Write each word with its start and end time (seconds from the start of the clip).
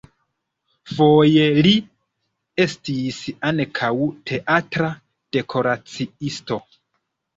Foje 0.91 1.43
li 1.67 1.73
estis 2.65 3.19
ankaŭ 3.51 3.93
teatra 4.33 4.91
dekoraciisto. 5.39 6.63